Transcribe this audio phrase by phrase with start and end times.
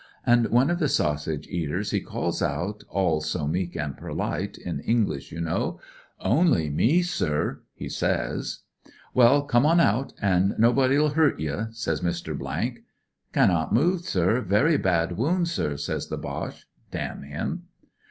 [0.25, 4.79] And one of the sausage eaters he calls out, all so meek an' perUte, in
[4.79, 8.61] English, you know: * Only me, sir,' he says.
[9.13, 12.33] *Well, come on out, an' nobody'll hurt ye,' says Mr..
[12.91, 17.65] * Cannot move, sir; very bad wound, sir,' says the Boche— damn him!